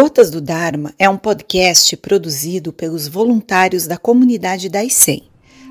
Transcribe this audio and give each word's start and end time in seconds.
Gotas 0.00 0.30
do 0.30 0.40
Dharma 0.40 0.94
é 0.96 1.10
um 1.10 1.16
podcast 1.16 1.96
produzido 1.96 2.72
pelos 2.72 3.08
voluntários 3.08 3.84
da 3.84 3.96
comunidade 3.96 4.68
da 4.68 4.84
ICEM. 4.84 5.24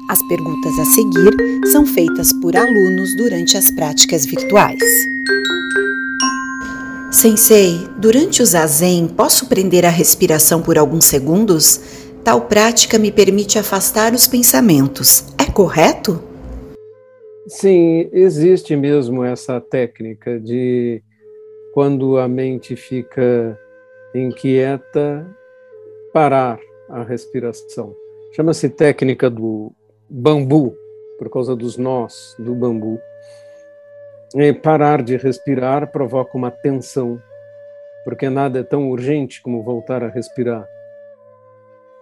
As 0.09 0.21
perguntas 0.27 0.77
a 0.77 0.83
seguir 0.83 1.67
são 1.71 1.85
feitas 1.85 2.33
por 2.41 2.57
alunos 2.57 3.15
durante 3.15 3.55
as 3.55 3.71
práticas 3.71 4.25
virtuais. 4.25 4.83
Sensei, 7.09 7.87
durante 7.97 8.41
o 8.41 8.45
zazen, 8.45 9.07
posso 9.07 9.47
prender 9.47 9.85
a 9.85 9.89
respiração 9.89 10.61
por 10.61 10.77
alguns 10.77 11.05
segundos? 11.05 11.79
Tal 12.21 12.41
prática 12.49 12.99
me 12.99 13.13
permite 13.13 13.57
afastar 13.57 14.13
os 14.13 14.27
pensamentos. 14.27 15.23
É 15.37 15.49
correto? 15.49 16.21
Sim, 17.47 18.09
existe 18.11 18.75
mesmo 18.75 19.23
essa 19.23 19.61
técnica 19.61 20.37
de 20.37 21.01
quando 21.73 22.17
a 22.17 22.27
mente 22.27 22.75
fica 22.75 23.57
inquieta, 24.21 25.25
parar 26.13 26.59
a 26.89 27.03
respiração. 27.03 27.95
Chama-se 28.35 28.69
técnica 28.69 29.29
do 29.29 29.71
bambu, 30.09 30.75
por 31.17 31.29
causa 31.29 31.55
dos 31.55 31.77
nós 31.77 32.35
do 32.37 32.53
bambu. 32.53 32.99
E 34.35 34.53
parar 34.53 35.01
de 35.01 35.15
respirar 35.15 35.91
provoca 35.91 36.37
uma 36.37 36.51
tensão, 36.51 37.21
porque 38.03 38.29
nada 38.29 38.59
é 38.59 38.63
tão 38.63 38.89
urgente 38.89 39.41
como 39.41 39.63
voltar 39.63 40.03
a 40.03 40.09
respirar. 40.09 40.67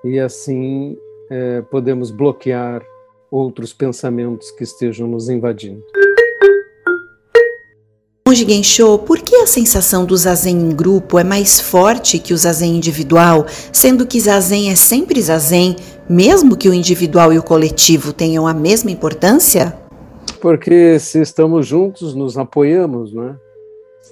E 0.04 0.20
assim 0.20 0.98
é, 1.30 1.62
podemos 1.62 2.12
bloquear 2.12 2.84
outros 3.30 3.74
pensamentos 3.74 4.52
que 4.52 4.64
estejam 4.64 5.08
nos 5.08 5.30
invadindo. 5.30 5.84
Monge 8.28 8.44
Gensho, 8.44 8.98
por 8.98 9.20
que 9.20 9.36
a 9.36 9.46
sensação 9.46 10.04
do 10.04 10.18
zazen 10.18 10.58
em 10.58 10.76
grupo 10.76 11.20
é 11.20 11.24
mais 11.24 11.60
forte 11.62 12.18
que 12.18 12.34
o 12.34 12.38
zazen 12.38 12.76
individual, 12.76 13.46
sendo 13.72 14.08
que 14.08 14.20
zazen 14.20 14.72
é 14.72 14.76
sempre 14.76 15.22
zazen, 15.22 15.76
mesmo 16.10 16.58
que 16.58 16.68
o 16.68 16.74
individual 16.74 17.32
e 17.32 17.38
o 17.38 17.44
coletivo 17.44 18.12
tenham 18.12 18.48
a 18.48 18.54
mesma 18.54 18.90
importância? 18.90 19.78
Porque 20.42 20.98
se 20.98 21.22
estamos 21.22 21.68
juntos, 21.68 22.16
nos 22.16 22.36
apoiamos, 22.36 23.14
né? 23.14 23.38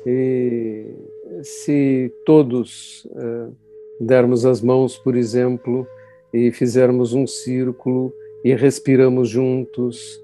E 0.06 0.94
se 1.42 2.14
todos 2.24 3.06
uh, 3.06 3.52
dermos 4.00 4.46
as 4.46 4.62
mãos, 4.62 4.96
por 4.96 5.16
exemplo, 5.16 5.88
e 6.32 6.52
fizermos 6.52 7.14
um 7.14 7.26
círculo 7.26 8.14
e 8.46 8.54
respiramos 8.54 9.28
juntos, 9.28 10.22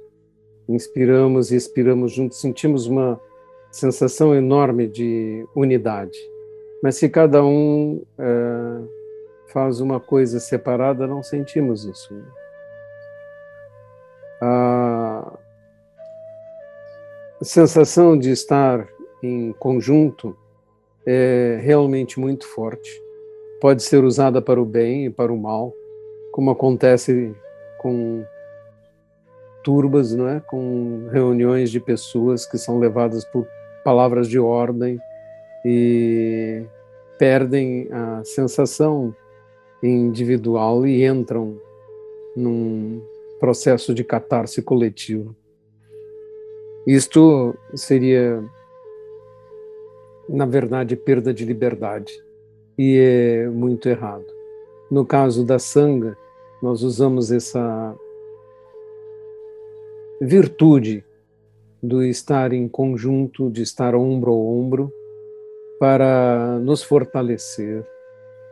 inspiramos 0.69 1.52
e 1.52 1.56
expiramos 1.56 2.11
juntos, 2.11 2.39
sentimos 2.39 2.85
uma 2.85 3.19
sensação 3.72 4.34
enorme 4.34 4.88
de 4.88 5.45
unidade. 5.56 6.17
Mas 6.81 6.95
se 6.95 7.09
cada 7.09 7.44
um 7.44 8.02
é, 8.17 8.81
faz 9.48 9.81
uma 9.81 10.00
coisa 10.00 10.39
separada, 10.39 11.06
não 11.06 11.22
sentimos 11.22 11.84
isso. 11.86 12.14
A 14.42 15.38
sensação 17.42 18.17
de 18.17 18.31
estar 18.31 18.88
em 19.22 19.53
conjunto 19.53 20.36
é 21.06 21.59
realmente 21.62 22.20
muito 22.20 22.47
forte. 22.47 22.90
Pode 23.59 23.84
ser 23.84 24.03
usada 24.03 24.42
para 24.42 24.62
o 24.62 24.66
bem 24.66 25.06
e 25.06 25.09
para 25.09 25.34
o 25.34 25.38
mal, 25.38 25.73
como 26.31 26.50
acontece 26.50 27.36
com 27.80 28.23
turbas, 29.64 30.16
não 30.16 30.30
é? 30.30 30.40
com 30.40 31.09
reuniões 31.12 31.70
de 31.70 31.80
pessoas 31.80 32.45
que 32.45 32.58
são 32.58 32.80
levadas 32.80 33.25
por 33.25 33.45
palavras 33.83 34.27
de 34.27 34.39
ordem 34.39 34.99
e 35.66 36.63
perdem 37.17 37.88
a 37.91 38.23
sensação 38.23 39.13
individual 39.83 40.85
e 40.85 41.05
entram 41.05 41.59
num 42.35 43.02
processo 43.39 43.94
de 43.94 44.03
catarse 44.03 44.61
coletivo. 44.61 45.35
Isto 46.88 47.56
seria, 47.75 48.44
na 50.28 50.46
verdade, 50.46 50.96
perda 50.96 51.34
de 51.34 51.46
liberdade 51.46 52.13
e 52.78 52.97
é 52.97 53.47
muito 53.50 53.90
errado. 53.90 54.25
No 54.90 55.06
caso 55.06 55.46
da 55.46 55.59
sanga, 55.59 56.17
nós 56.61 56.81
usamos 56.81 57.31
essa 57.31 57.96
virtude 60.22 61.06
do 61.81 62.03
estar 62.03 62.53
em 62.53 62.67
conjunto, 62.67 63.50
de 63.50 63.62
estar 63.62 63.95
ombro 63.95 64.31
a 64.31 64.35
ombro, 64.35 64.94
para 65.79 66.59
nos 66.59 66.84
fortalecer 66.84 67.85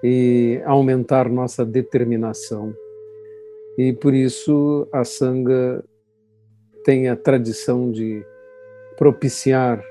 e 0.04 0.62
aumentar 0.66 1.30
nossa 1.30 1.66
determinação. 1.66 2.74
E 3.78 3.94
por 3.94 4.14
isso 4.14 4.88
a 4.92 5.04
Sangha 5.04 5.84
tem 6.84 7.10
a 7.10 7.16
tradição 7.16 7.92
de 7.92 8.26
propiciar 8.98 9.84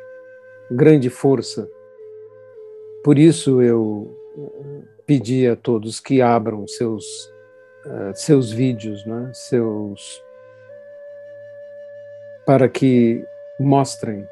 grande 0.70 1.10
força. 1.10 1.68
Por 3.04 3.18
isso 3.18 3.62
eu 3.62 4.16
pedi 5.06 5.46
a 5.46 5.54
todos 5.54 6.00
que 6.00 6.20
abram 6.20 6.66
seus, 6.66 7.04
uh, 7.86 8.12
seus 8.14 8.50
vídeos, 8.50 9.04
né? 9.06 9.30
seus 9.32 10.20
para 12.46 12.68
que 12.68 13.24
mostrem 13.58 14.24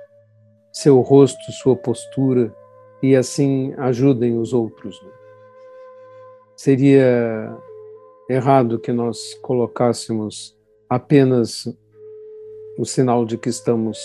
seu 0.72 1.00
rosto, 1.00 1.50
sua 1.50 1.74
postura 1.74 2.54
e 3.02 3.16
assim 3.16 3.74
ajudem 3.76 4.38
os 4.38 4.52
outros. 4.52 5.02
Né? 5.02 5.10
Seria 6.56 7.56
errado 8.30 8.78
que 8.78 8.92
nós 8.92 9.34
colocássemos 9.42 10.56
apenas 10.88 11.66
o 12.78 12.84
sinal 12.84 13.24
de 13.24 13.36
que 13.36 13.48
estamos 13.48 13.98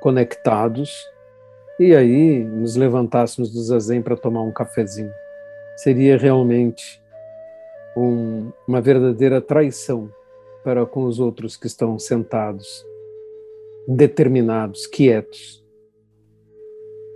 conectados 0.00 0.94
e 1.80 1.94
aí 1.94 2.44
nos 2.44 2.76
levantássemos 2.76 3.52
do 3.52 3.62
zazen 3.62 4.02
para 4.02 4.16
tomar 4.16 4.42
um 4.42 4.52
cafezinho. 4.52 5.12
Seria 5.78 6.18
realmente 6.18 7.02
um, 7.96 8.52
uma 8.68 8.82
verdadeira 8.82 9.40
traição 9.40 10.10
para 10.62 10.84
com 10.84 11.04
os 11.04 11.18
outros 11.18 11.56
que 11.56 11.66
estão 11.66 11.98
sentados 11.98 12.84
determinados, 13.86 14.86
quietos. 14.86 15.64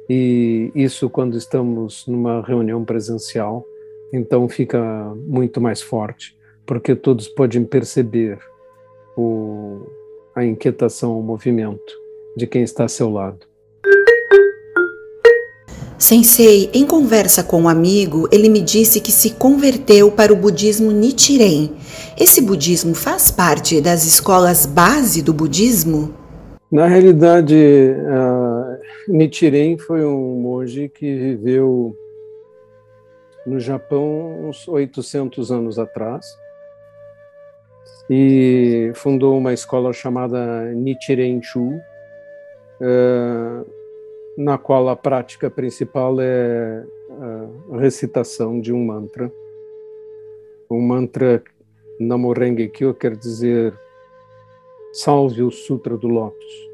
E 0.08 0.70
isso, 0.74 1.08
quando 1.08 1.36
estamos 1.36 2.06
numa 2.06 2.42
reunião 2.42 2.84
presencial, 2.84 3.64
então 4.12 4.48
fica 4.48 4.80
muito 5.26 5.60
mais 5.60 5.80
forte, 5.80 6.36
porque 6.66 6.96
todos 6.96 7.28
podem 7.28 7.64
perceber 7.64 8.38
o, 9.16 9.86
a 10.34 10.44
inquietação, 10.44 11.18
o 11.18 11.22
movimento 11.22 11.92
de 12.36 12.46
quem 12.46 12.62
está 12.62 12.84
a 12.84 12.88
seu 12.88 13.10
lado. 13.10 13.50
Sensei, 15.96 16.70
em 16.72 16.86
conversa 16.86 17.44
com 17.44 17.60
um 17.62 17.68
amigo, 17.68 18.26
ele 18.32 18.48
me 18.48 18.62
disse 18.62 19.00
que 19.00 19.12
se 19.12 19.30
converteu 19.32 20.10
para 20.10 20.32
o 20.32 20.36
budismo 20.36 20.90
Nichiren. 20.90 21.72
Esse 22.18 22.40
budismo 22.40 22.94
faz 22.94 23.30
parte 23.30 23.82
das 23.82 24.06
escolas 24.06 24.64
base 24.64 25.20
do 25.20 25.34
budismo? 25.34 26.19
Na 26.70 26.86
realidade, 26.86 27.56
uh, 27.56 29.12
Nichiren 29.12 29.76
foi 29.76 30.04
um 30.04 30.36
monge 30.36 30.88
que 30.88 31.16
viveu 31.16 31.96
no 33.44 33.58
Japão 33.58 34.48
uns 34.48 34.68
800 34.68 35.50
anos 35.50 35.80
atrás 35.80 36.24
e 38.08 38.92
fundou 38.94 39.36
uma 39.36 39.52
escola 39.52 39.92
chamada 39.92 40.72
Nichiren 40.72 41.42
Shu, 41.42 41.70
uh, 42.80 43.66
na 44.38 44.56
qual 44.56 44.88
a 44.90 44.94
prática 44.94 45.50
principal 45.50 46.20
é 46.20 46.84
a 47.72 47.78
recitação 47.78 48.60
de 48.60 48.72
um 48.72 48.84
mantra. 48.84 49.30
Um 50.70 50.80
mantra 50.80 51.42
Namorenge 51.98 52.68
Kyo 52.68 52.94
quer 52.94 53.16
dizer 53.16 53.74
Salve 54.92 55.42
o 55.42 55.50
Sutra 55.50 55.96
do 55.96 56.08
Lótus. 56.08 56.69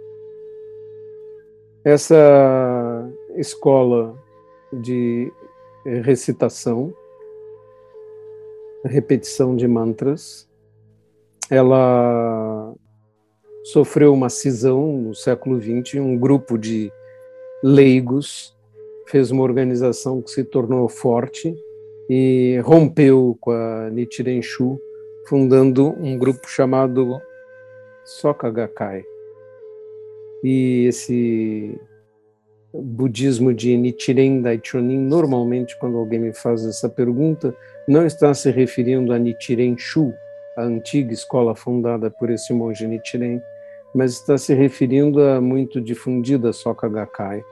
Essa 1.86 3.08
escola 3.36 4.20
de 4.72 5.32
recitação, 5.84 6.92
repetição 8.84 9.54
de 9.54 9.68
mantras, 9.68 10.48
ela 11.48 12.74
sofreu 13.66 14.12
uma 14.12 14.28
cisão 14.28 14.96
no 14.96 15.14
século 15.14 15.62
XX, 15.62 16.00
um 16.00 16.18
grupo 16.18 16.58
de 16.58 16.90
leigos 17.62 18.52
fez 19.06 19.30
uma 19.30 19.44
organização 19.44 20.20
que 20.20 20.32
se 20.32 20.42
tornou 20.42 20.88
forte 20.88 21.54
e 22.10 22.60
rompeu 22.64 23.38
com 23.40 23.52
a 23.52 23.90
Nichiren 23.90 24.42
Shu, 24.42 24.76
fundando 25.28 25.90
um 26.00 26.18
grupo 26.18 26.48
chamado 26.48 27.22
Soka 28.04 28.50
Gakkai. 28.50 29.04
E 30.48 30.86
esse 30.86 31.76
budismo 32.72 33.52
de 33.52 33.76
Nichiren 33.76 34.42
Daichonin, 34.42 34.96
normalmente 34.96 35.76
quando 35.76 35.96
alguém 35.96 36.20
me 36.20 36.32
faz 36.32 36.64
essa 36.64 36.88
pergunta, 36.88 37.52
não 37.88 38.06
está 38.06 38.32
se 38.32 38.52
referindo 38.52 39.12
a 39.12 39.18
Nichiren 39.18 39.76
Shu, 39.76 40.14
a 40.56 40.62
antiga 40.62 41.12
escola 41.12 41.56
fundada 41.56 42.12
por 42.12 42.30
esse 42.30 42.52
monge 42.52 42.86
Nichiren, 42.86 43.42
mas 43.92 44.12
está 44.12 44.38
se 44.38 44.54
referindo 44.54 45.20
à 45.20 45.40
muito 45.40 45.80
difundida 45.80 46.52
Soka 46.52 46.88
Gakkai, 46.88 47.42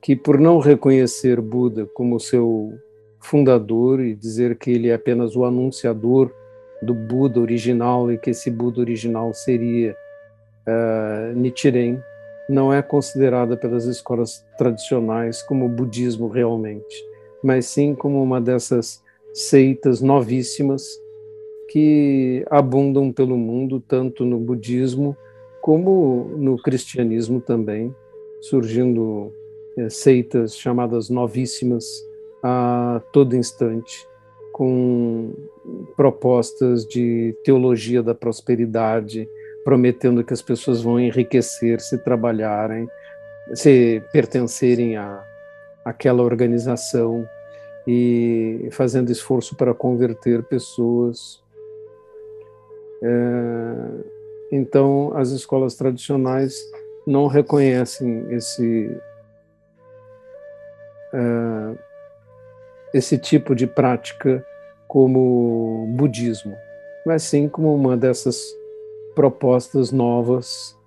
que 0.00 0.16
por 0.16 0.40
não 0.40 0.60
reconhecer 0.60 1.42
Buda 1.42 1.84
como 1.92 2.18
seu 2.18 2.72
fundador 3.20 4.00
e 4.00 4.14
dizer 4.14 4.56
que 4.56 4.70
ele 4.70 4.88
é 4.88 4.94
apenas 4.94 5.36
o 5.36 5.44
anunciador 5.44 6.32
do 6.80 6.94
Buda 6.94 7.38
original 7.38 8.10
e 8.10 8.16
que 8.16 8.30
esse 8.30 8.50
Buda 8.50 8.80
original 8.80 9.34
seria 9.34 9.94
uh, 10.66 11.36
Nichiren, 11.36 12.02
não 12.48 12.72
é 12.72 12.82
considerada 12.82 13.56
pelas 13.56 13.84
escolas 13.84 14.44
tradicionais 14.58 15.42
como 15.42 15.68
budismo 15.68 16.28
realmente, 16.28 17.04
mas 17.42 17.66
sim 17.66 17.94
como 17.94 18.22
uma 18.22 18.40
dessas 18.40 19.02
seitas 19.32 20.00
novíssimas 20.00 21.00
que 21.68 22.44
abundam 22.50 23.10
pelo 23.10 23.36
mundo, 23.36 23.80
tanto 23.80 24.24
no 24.24 24.38
budismo 24.38 25.16
como 25.62 26.24
no 26.36 26.60
cristianismo 26.60 27.40
também, 27.40 27.94
surgindo 28.40 29.32
é, 29.78 29.88
seitas 29.88 30.56
chamadas 30.56 31.08
novíssimas 31.08 32.06
a 32.42 33.00
todo 33.12 33.36
instante, 33.36 34.06
com 34.52 35.32
propostas 35.96 36.84
de 36.84 37.34
teologia 37.44 38.02
da 38.02 38.14
prosperidade, 38.14 39.28
prometendo 39.64 40.24
que 40.24 40.32
as 40.32 40.42
pessoas 40.42 40.82
vão 40.82 40.98
enriquecer 40.98 41.80
se 41.80 41.98
trabalharem, 41.98 42.88
se 43.54 44.02
pertencerem 44.12 44.96
a 44.96 45.24
aquela 45.84 46.22
organização 46.22 47.28
e 47.86 48.68
fazendo 48.70 49.10
esforço 49.10 49.56
para 49.56 49.74
converter 49.74 50.42
pessoas. 50.44 51.42
É, 53.02 53.12
então, 54.52 55.12
as 55.16 55.30
escolas 55.30 55.74
tradicionais 55.74 56.54
não 57.06 57.26
reconhecem 57.26 58.26
esse 58.30 58.96
uh, 61.12 61.76
esse 62.94 63.18
tipo 63.18 63.54
de 63.54 63.66
prática 63.66 64.44
como 64.86 65.86
budismo, 65.96 66.54
mas 67.06 67.22
sim 67.22 67.48
como 67.48 67.74
uma 67.74 67.96
dessas 67.96 68.54
propostas 69.14 69.92
novas 69.92 70.78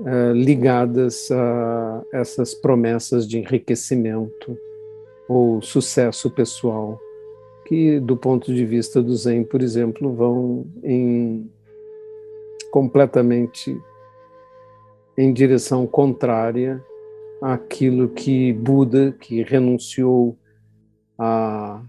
uh, 0.00 0.32
ligadas 0.32 1.30
a 1.30 2.04
essas 2.12 2.54
promessas 2.54 3.26
de 3.26 3.38
enriquecimento 3.38 4.56
ou 5.28 5.60
sucesso 5.60 6.30
pessoal, 6.30 7.00
que 7.66 7.98
do 7.98 8.16
ponto 8.16 8.54
de 8.54 8.64
vista 8.64 9.02
do 9.02 9.16
Zen, 9.16 9.44
por 9.44 9.60
exemplo, 9.60 10.14
vão 10.14 10.66
em 10.82 11.50
completamente 12.70 13.76
em 15.16 15.32
direção 15.32 15.86
contrária 15.86 16.82
àquilo 17.40 18.08
que 18.08 18.52
Buda, 18.52 19.12
que 19.12 19.42
renunciou 19.42 20.36
à 21.18 21.82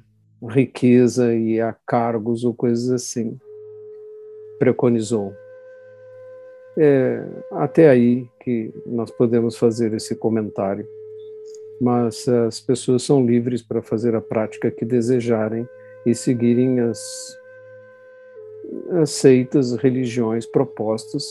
riqueza 0.50 1.36
e 1.36 1.60
a 1.60 1.76
cargos 1.86 2.44
ou 2.44 2.54
coisas 2.54 2.90
assim, 2.90 3.38
preconizou. 4.60 5.34
É 6.78 7.24
até 7.52 7.90
aí 7.90 8.28
que 8.40 8.72
nós 8.86 9.10
podemos 9.10 9.58
fazer 9.58 9.94
esse 9.94 10.16
comentário, 10.16 10.88
mas 11.82 12.28
as 12.28 12.60
pessoas 12.60 13.04
são 13.04 13.26
livres 13.26 13.62
para 13.62 13.82
fazer 13.82 14.16
a 14.16 14.22
prática 14.22 14.70
que 14.70 14.86
desejarem 14.86 15.68
e 16.06 16.14
seguirem 16.14 16.80
as 16.80 17.00
seitas, 19.06 19.76
religiões, 19.76 20.46
propostas 20.46 21.24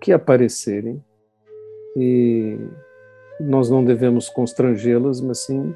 que 0.00 0.12
aparecerem 0.12 1.02
e 1.96 2.58
nós 3.40 3.70
não 3.70 3.84
devemos 3.84 4.28
constrangê-las, 4.28 5.20
mas 5.20 5.40
sim 5.40 5.74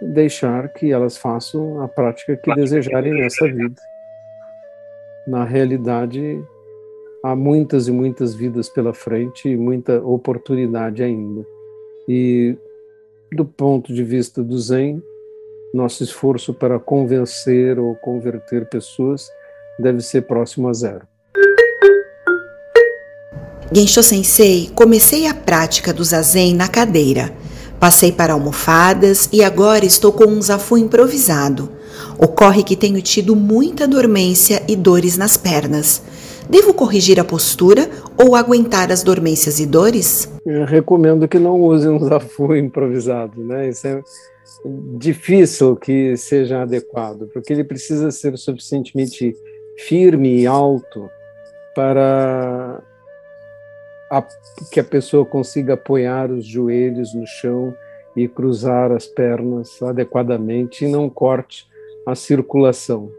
deixar 0.00 0.68
que 0.72 0.92
elas 0.92 1.16
façam 1.16 1.80
a 1.80 1.88
prática 1.88 2.36
que 2.36 2.54
desejarem 2.54 3.14
nessa 3.14 3.46
vida. 3.46 3.80
Na 5.26 5.44
realidade, 5.44 6.42
há 7.22 7.34
muitas 7.34 7.88
e 7.88 7.92
muitas 7.92 8.34
vidas 8.34 8.68
pela 8.68 8.94
frente 8.94 9.48
e 9.48 9.56
muita 9.56 10.00
oportunidade 10.00 11.02
ainda. 11.02 11.44
E 12.08 12.56
do 13.32 13.44
ponto 13.44 13.92
de 13.92 14.04
vista 14.04 14.42
do 14.42 14.56
Zen, 14.58 15.02
nosso 15.74 16.04
esforço 16.04 16.54
para 16.54 16.78
convencer 16.78 17.78
ou 17.78 17.94
converter 17.96 18.68
pessoas 18.68 19.28
deve 19.78 20.00
ser 20.00 20.22
próximo 20.22 20.68
a 20.68 20.72
zero. 20.72 21.06
Gensho 23.72 24.02
Sensei, 24.02 24.70
comecei 24.74 25.26
a 25.26 25.34
prática 25.34 25.92
do 25.92 26.04
zazen 26.04 26.54
na 26.54 26.68
cadeira. 26.68 27.32
Passei 27.80 28.12
para 28.12 28.32
almofadas 28.32 29.28
e 29.32 29.42
agora 29.42 29.84
estou 29.84 30.12
com 30.12 30.24
um 30.24 30.40
zafu 30.40 30.78
improvisado. 30.78 31.75
Ocorre 32.18 32.62
que 32.62 32.76
tenho 32.76 33.00
tido 33.02 33.36
muita 33.36 33.86
dormência 33.86 34.62
e 34.66 34.74
dores 34.74 35.18
nas 35.18 35.36
pernas. 35.36 36.02
Devo 36.48 36.72
corrigir 36.72 37.20
a 37.20 37.24
postura 37.24 37.90
ou 38.16 38.34
aguentar 38.34 38.90
as 38.90 39.02
dormências 39.02 39.60
e 39.60 39.66
dores? 39.66 40.32
Eu 40.46 40.64
recomendo 40.64 41.28
que 41.28 41.38
não 41.38 41.60
use 41.60 41.88
um 41.88 41.98
zafu 41.98 42.54
improvisado, 42.56 43.44
né? 43.44 43.68
Isso 43.68 43.86
é 43.86 44.02
difícil 44.96 45.76
que 45.76 46.16
seja 46.16 46.62
adequado, 46.62 47.28
porque 47.32 47.52
ele 47.52 47.64
precisa 47.64 48.10
ser 48.10 48.38
suficientemente 48.38 49.36
firme 49.76 50.40
e 50.40 50.46
alto 50.46 51.10
para 51.74 52.80
a, 54.10 54.24
que 54.70 54.80
a 54.80 54.84
pessoa 54.84 55.26
consiga 55.26 55.74
apoiar 55.74 56.30
os 56.30 56.46
joelhos 56.46 57.12
no 57.12 57.26
chão 57.26 57.74
e 58.16 58.26
cruzar 58.26 58.90
as 58.92 59.06
pernas 59.06 59.82
adequadamente 59.82 60.86
e 60.86 60.88
não 60.88 61.10
corte 61.10 61.66
a 62.06 62.14
circulação. 62.14 63.10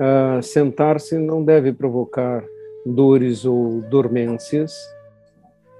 Uh, 0.00 0.42
Sentar-se 0.42 1.18
não 1.18 1.44
deve 1.44 1.72
provocar 1.72 2.44
dores 2.86 3.44
ou 3.44 3.80
dormências, 3.82 4.72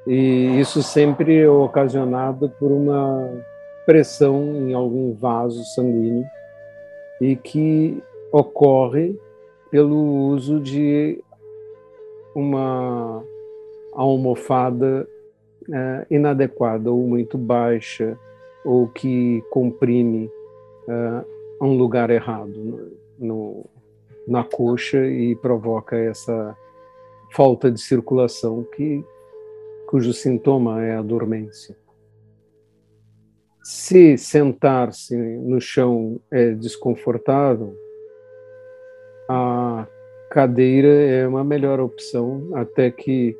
e 0.06 0.60
isso 0.60 0.82
sempre 0.82 1.38
é 1.38 1.48
ocasionado 1.48 2.50
por 2.58 2.70
uma 2.70 3.30
pressão 3.86 4.56
em 4.56 4.74
algum 4.74 5.14
vaso 5.14 5.64
sanguíneo 5.64 6.24
e 7.20 7.36
que 7.36 8.02
ocorre 8.32 9.18
pelo 9.70 9.96
uso 10.28 10.60
de 10.60 11.22
uma 12.34 13.24
almofada 13.92 15.08
é, 15.72 16.06
inadequada 16.10 16.90
ou 16.90 17.06
muito 17.06 17.38
baixa 17.38 18.18
ou 18.64 18.88
que 18.88 19.42
comprime 19.50 20.30
é, 21.60 21.64
um 21.64 21.76
lugar 21.76 22.10
errado 22.10 22.92
no, 23.18 23.66
na 24.26 24.44
coxa 24.44 25.06
e 25.06 25.36
provoca 25.36 25.96
essa 25.96 26.56
falta 27.32 27.70
de 27.70 27.80
circulação 27.80 28.64
que 28.74 29.04
cujo 29.86 30.12
sintoma 30.12 30.84
é 30.84 30.96
a 30.96 31.02
dormência. 31.02 31.76
Se 33.62 34.18
sentar-se 34.18 35.16
no 35.16 35.60
chão 35.60 36.20
é 36.30 36.50
desconfortável, 36.50 37.74
a 39.28 39.86
cadeira 40.30 40.88
é 40.88 41.26
uma 41.26 41.42
melhor 41.42 41.80
opção 41.80 42.50
até 42.54 42.90
que 42.90 43.36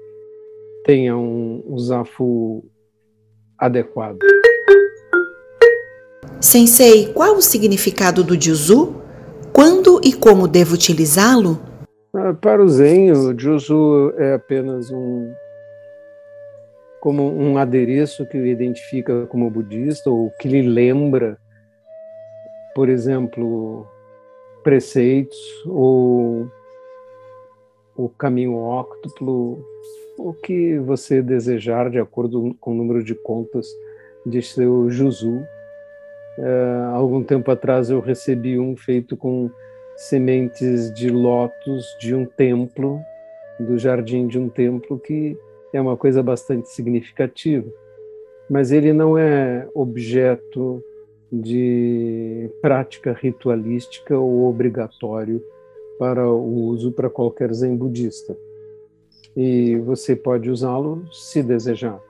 tenha 0.85 1.17
um, 1.17 1.63
um 1.67 1.79
zafu 1.79 2.65
adequado. 3.59 4.19
Sensei, 6.41 7.13
qual 7.13 7.37
o 7.37 7.43
significado 7.43 8.23
do 8.23 8.41
Juzu? 8.41 8.97
Quando 9.53 10.01
e 10.03 10.13
como 10.13 10.49
devo 10.49 10.75
utilizá-lo? 10.75 11.61
Ah, 12.15 12.35
para 12.35 12.63
o 12.63 12.69
Zen, 12.69 13.13
o 13.13 13.39
Juzu 13.39 14.13
é 14.17 14.35
apenas 14.35 14.91
um 14.91 15.33
como 17.01 17.31
um 17.31 17.59
adereço 17.59 18.25
que 18.25 18.39
o 18.39 18.47
identifica 18.47 19.27
como 19.27 19.51
budista 19.51 20.09
ou 20.09 20.31
que 20.41 20.49
lhe 20.49 20.63
lembra, 20.63 21.37
por 22.75 22.89
exemplo, 22.89 23.87
preceitos 24.63 25.39
ou 25.67 26.51
o 27.95 28.09
caminho 28.09 28.55
óctuplo, 28.57 29.63
o 30.19 30.33
que 30.33 30.79
você 30.79 31.21
desejar 31.21 31.91
de 31.91 31.99
acordo 31.99 32.57
com 32.59 32.73
o 32.73 32.75
número 32.75 33.05
de 33.05 33.15
contas 33.15 33.67
de 34.25 34.41
seu 34.41 34.91
Juzu. 34.91 35.43
É, 36.39 36.85
algum 36.93 37.23
tempo 37.23 37.51
atrás 37.51 37.91
eu 37.91 38.01
recebi 38.01 38.59
um 38.59 38.77
feito 38.77 39.17
com 39.17 39.51
sementes 39.97 40.93
de 40.93 41.09
lótus 41.09 41.87
de 42.01 42.15
um 42.15 42.25
templo, 42.25 43.01
do 43.61 43.79
jardim 43.79 44.27
de 44.27 44.39
um 44.39 44.49
templo, 44.49 44.99
que 44.99 45.37
é 45.73 45.81
uma 45.81 45.97
coisa 45.97 46.23
bastante 46.23 46.69
significativa. 46.69 47.71
mas 48.49 48.71
ele 48.71 48.93
não 48.93 49.17
é 49.17 49.67
objeto 49.75 50.83
de 51.33 52.51
prática 52.61 53.13
ritualística 53.13 54.17
ou 54.19 54.49
obrigatório 54.49 55.43
para 55.99 56.29
o 56.29 56.67
uso 56.67 56.93
para 56.93 57.09
qualquer 57.09 57.53
zen 57.55 57.77
budista. 57.77 58.37
E 59.37 59.77
você 59.79 60.15
pode 60.15 60.51
usá-lo 60.51 61.05
se 61.13 61.43
desejar. 61.43 62.01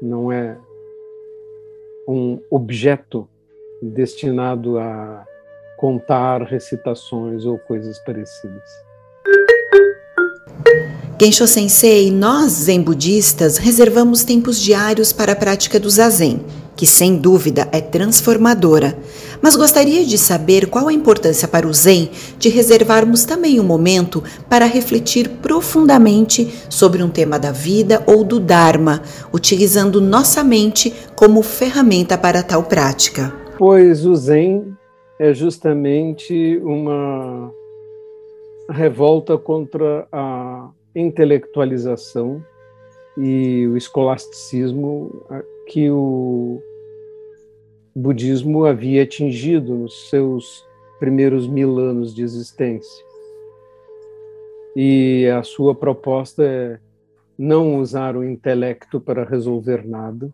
Não 0.00 0.32
é 0.32 0.58
um 2.10 2.40
objeto 2.50 3.28
destinado 3.80 4.78
a 4.78 5.24
contar 5.76 6.42
recitações 6.42 7.44
ou 7.44 7.56
coisas 7.56 7.98
parecidas. 8.00 8.68
Gensho 11.20 11.46
Sensei, 11.46 12.10
nós 12.10 12.50
zen 12.52 12.82
budistas 12.82 13.58
reservamos 13.58 14.24
tempos 14.24 14.60
diários 14.60 15.12
para 15.12 15.32
a 15.32 15.36
prática 15.36 15.78
do 15.78 15.88
zazen, 15.88 16.44
que 16.74 16.86
sem 16.86 17.16
dúvida 17.16 17.68
é 17.70 17.80
transformadora. 17.80 18.98
Mas 19.42 19.56
gostaria 19.56 20.04
de 20.04 20.18
saber 20.18 20.66
qual 20.66 20.88
a 20.88 20.92
importância 20.92 21.48
para 21.48 21.66
o 21.66 21.72
zen 21.72 22.10
de 22.38 22.48
reservarmos 22.48 23.24
também 23.24 23.58
um 23.58 23.64
momento 23.64 24.22
para 24.48 24.66
refletir 24.66 25.28
profundamente 25.28 26.52
sobre 26.68 27.02
um 27.02 27.08
tema 27.08 27.38
da 27.38 27.50
vida 27.50 28.02
ou 28.06 28.22
do 28.22 28.38
dharma, 28.38 29.02
utilizando 29.32 30.00
nossa 30.00 30.44
mente 30.44 30.92
como 31.16 31.42
ferramenta 31.42 32.18
para 32.18 32.42
tal 32.42 32.64
prática. 32.64 33.32
Pois 33.58 34.04
o 34.04 34.14
zen 34.14 34.76
é 35.18 35.32
justamente 35.32 36.58
uma 36.62 37.52
revolta 38.70 39.36
contra 39.36 40.06
a 40.12 40.68
intelectualização 40.94 42.42
e 43.16 43.66
o 43.66 43.76
escolasticismo 43.76 45.10
que 45.66 45.90
o 45.90 46.60
budismo 47.94 48.64
havia 48.64 49.02
atingido 49.02 49.74
nos 49.74 50.08
seus 50.08 50.64
primeiros 50.98 51.48
mil 51.48 51.78
anos 51.78 52.14
de 52.14 52.22
existência. 52.22 53.04
E 54.76 55.26
a 55.28 55.42
sua 55.42 55.74
proposta 55.74 56.44
é 56.44 56.78
não 57.38 57.78
usar 57.78 58.16
o 58.16 58.24
intelecto 58.24 59.00
para 59.00 59.24
resolver 59.24 59.86
nada, 59.86 60.32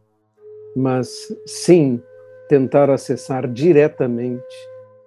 mas 0.75 1.33
sim 1.47 2.03
tentar 2.49 2.91
acessar 2.91 3.51
diretamente 3.51 4.43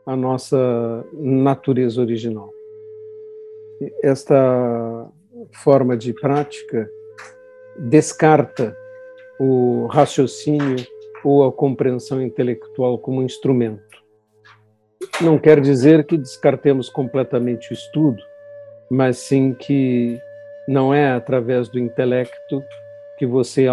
a 0.05 0.15
nossa 0.15 1.05
natureza 1.13 2.01
original. 2.01 2.49
Esta 4.01 5.07
forma 5.63 5.95
de 5.95 6.13
prática 6.13 6.89
descarta 7.77 8.75
o 9.39 9.87
raciocínio 9.87 10.77
ou 11.23 11.45
a 11.45 11.51
compreensão 11.51 12.21
intelectual 12.21 12.97
como 12.97 13.23
instrumento. 13.23 13.99
Não 15.21 15.37
quer 15.37 15.59
dizer 15.61 16.05
que 16.05 16.17
descartemos 16.17 16.89
completamente 16.89 17.71
o 17.71 17.73
estudo, 17.73 18.21
mas 18.89 19.17
sim 19.17 19.53
que 19.53 20.19
não 20.67 20.93
é 20.93 21.11
através 21.11 21.69
do 21.69 21.79
intelecto 21.79 22.63
que 23.17 23.25
você 23.25 23.65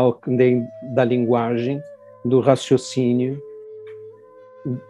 da 0.95 1.05
linguagem, 1.05 1.81
do 2.25 2.41
raciocínio, 2.41 3.41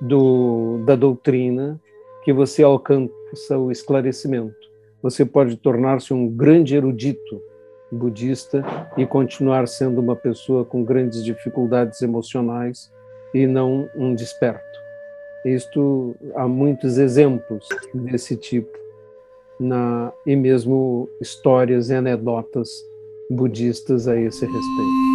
do, 0.01 0.83
da 0.87 0.97
doutrina 0.97 1.81
que 2.25 2.33
você 2.33 2.63
alcança 2.63 3.59
o 3.59 3.71
esclarecimento 3.71 4.67
você 5.07 5.25
pode 5.25 5.57
tornar-se 5.57 6.13
um 6.13 6.29
grande 6.29 6.75
erudito 6.75 7.41
budista 7.91 8.65
e 8.97 9.07
continuar 9.07 9.69
sendo 9.69 10.01
uma 10.01 10.17
pessoa 10.17 10.65
com 10.65 10.85
grandes 10.85 11.25
dificuldades 11.25 12.03
emocionais 12.03 12.93
e 13.33 13.47
não 13.47 13.89
um 13.95 14.15
desperto. 14.15 14.65
Isto 15.45 16.17
há 16.35 16.49
muitos 16.49 16.99
exemplos 16.99 17.69
desse 17.95 18.37
tipo 18.37 18.77
na 19.59 20.13
e 20.27 20.37
mesmo 20.37 21.09
histórias 21.21 21.89
e 21.89 21.95
anedotas 21.95 22.69
budistas 23.31 24.07
a 24.09 24.17
esse 24.17 24.45
respeito. 24.45 25.07